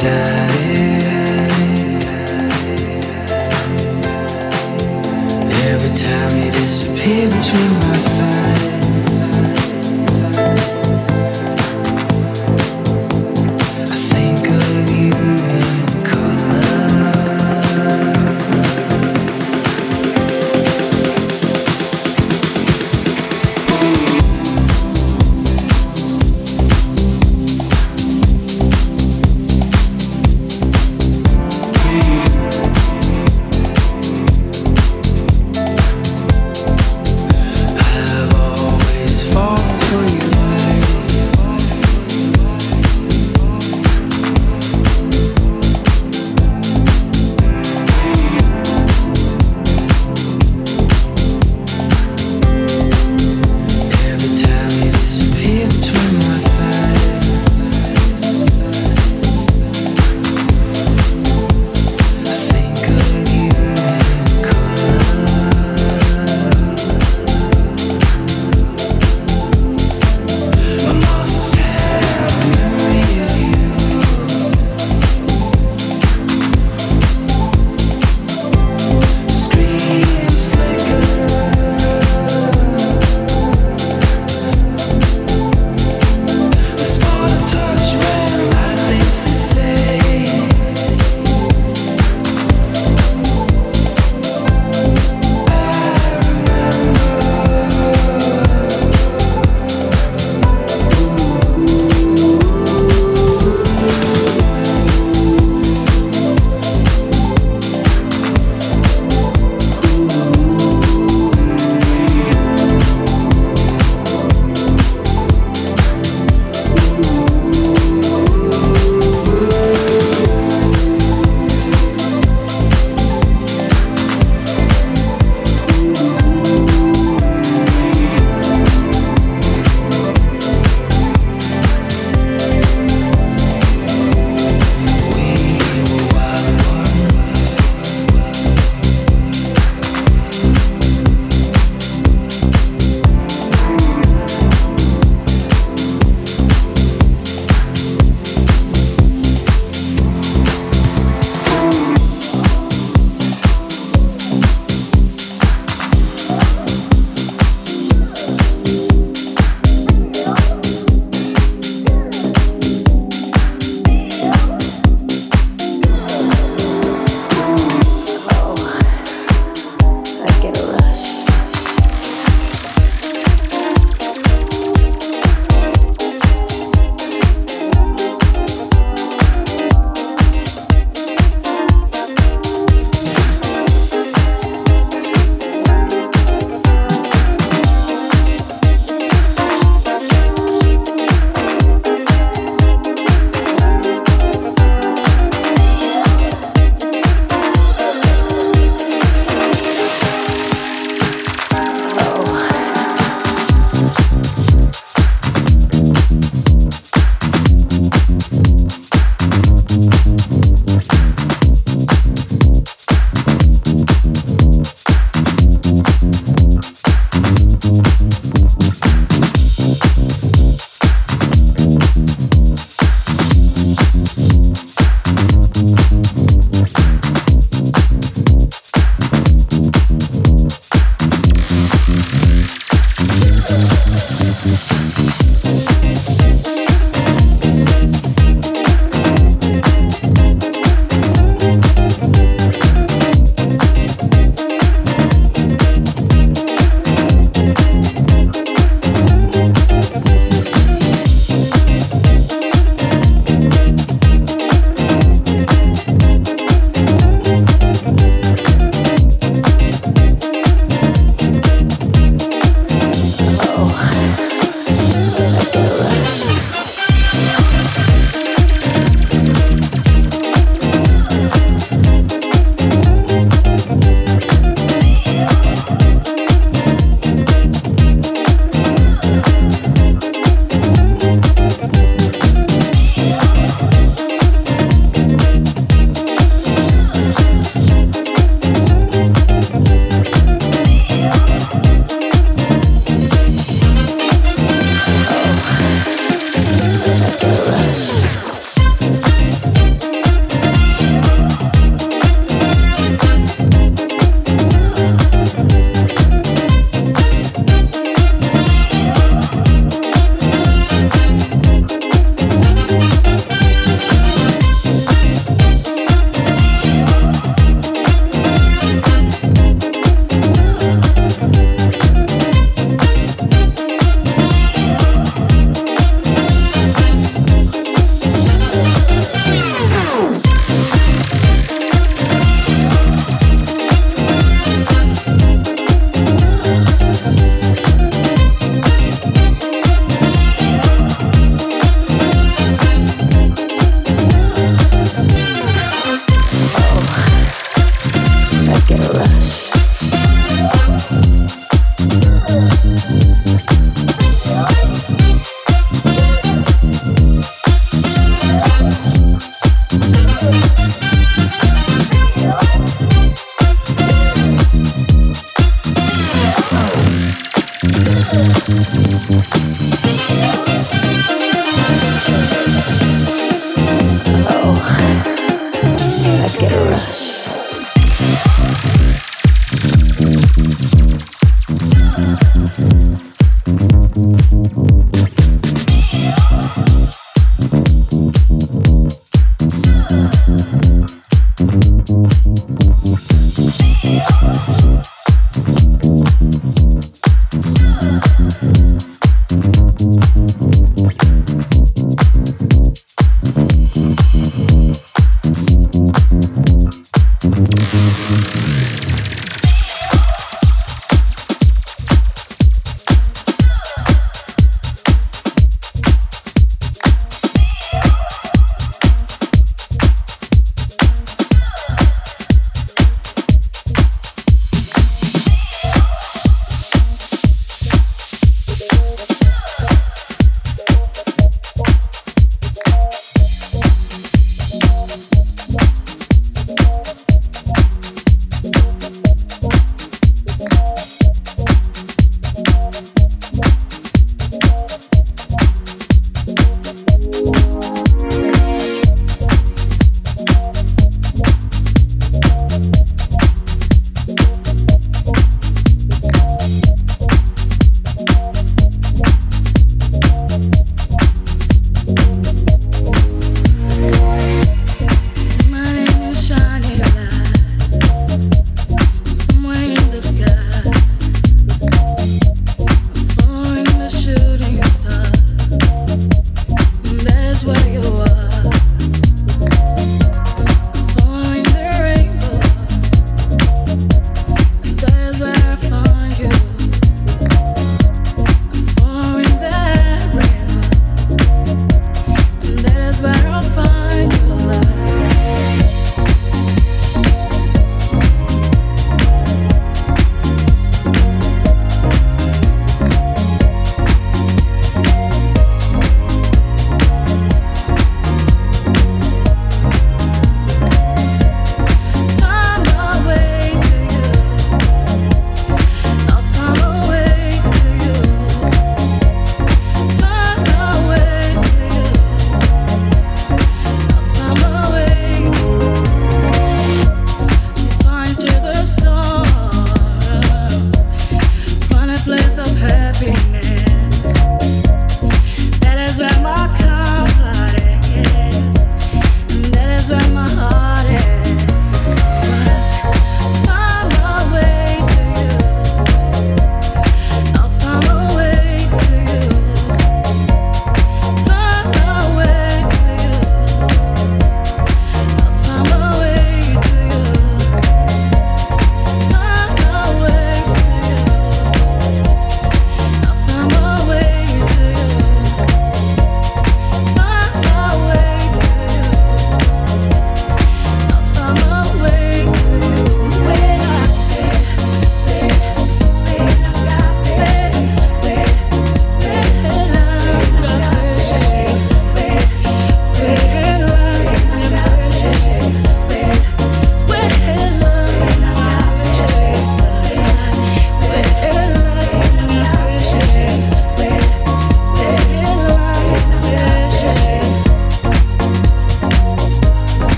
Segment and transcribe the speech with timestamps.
[0.00, 0.29] 자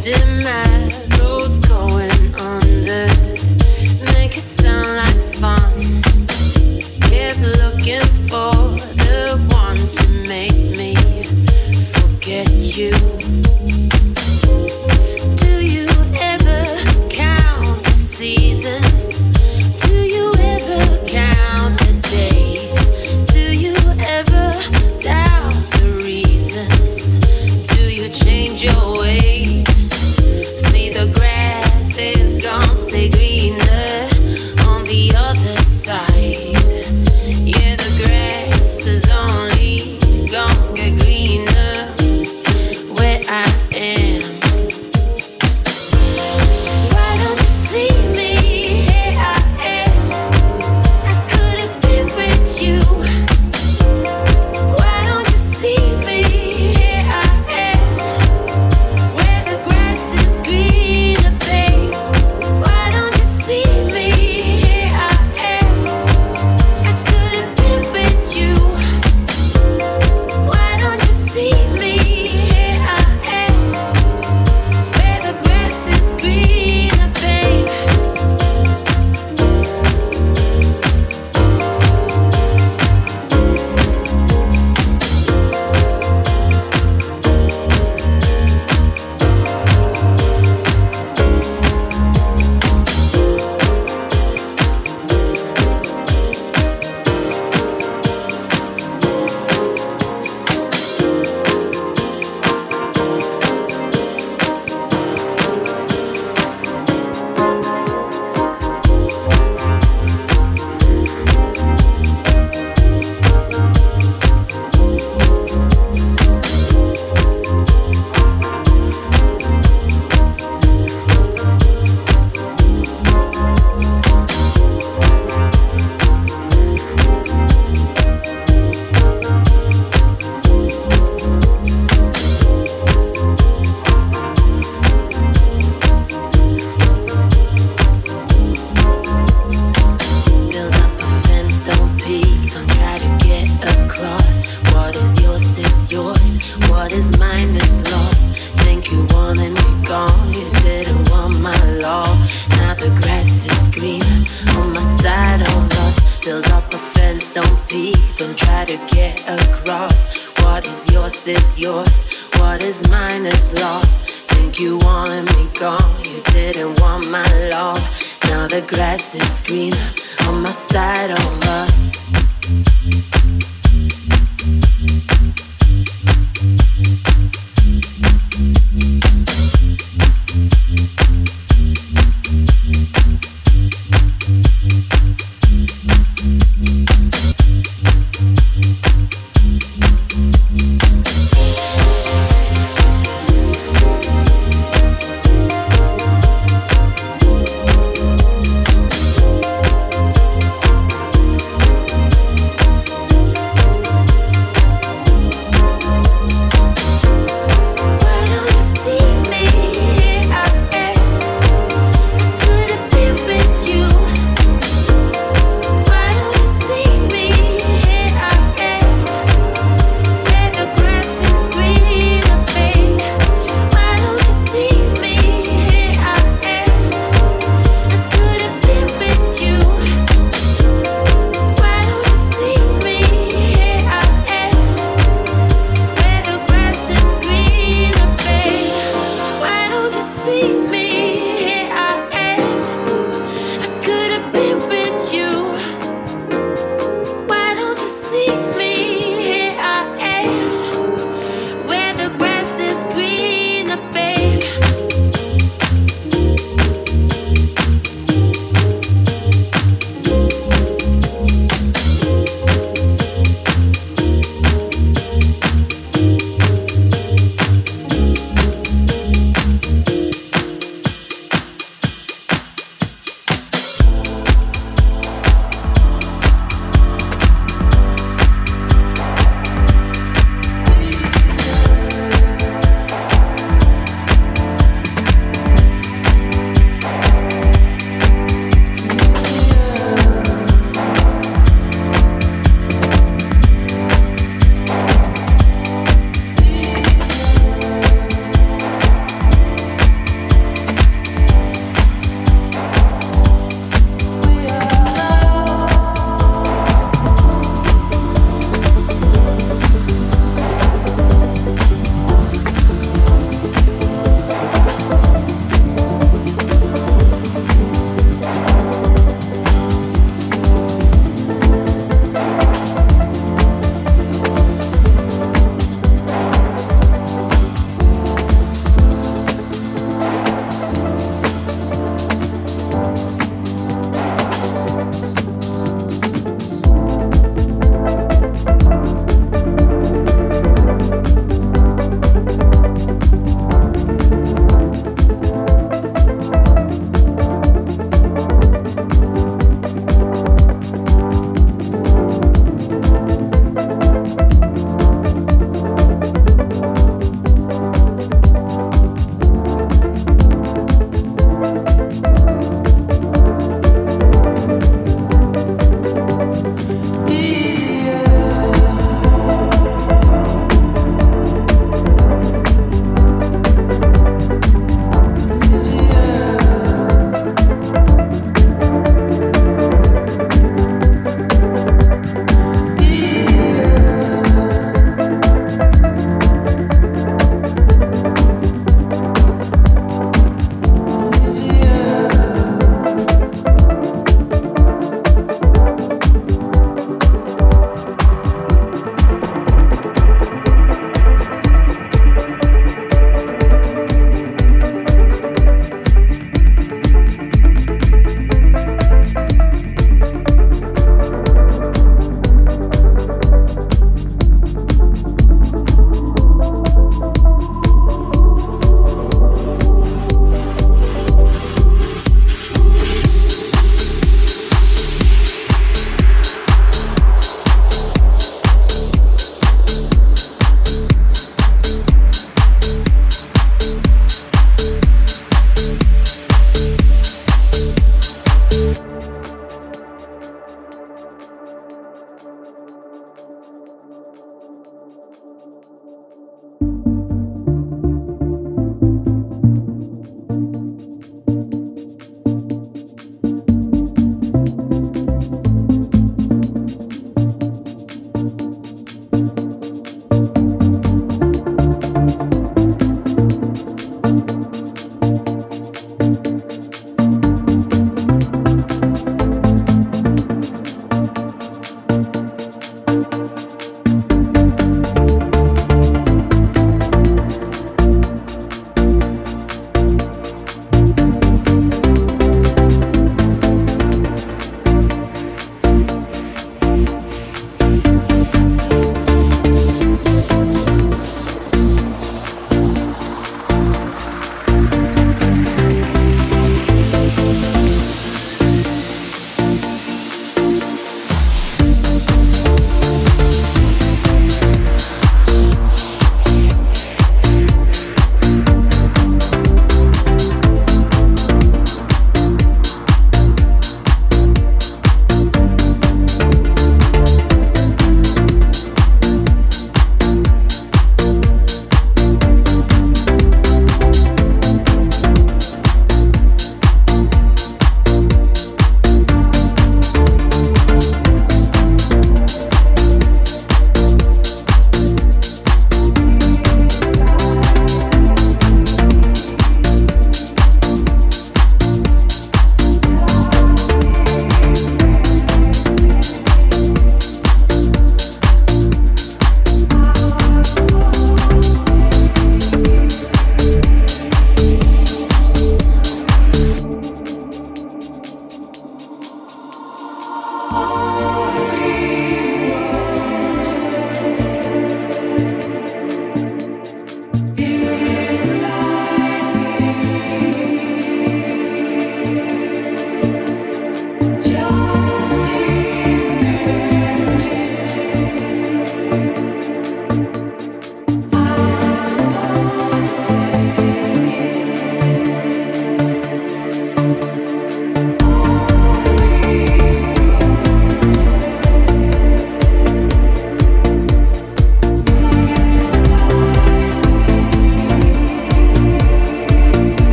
[0.00, 1.09] distant.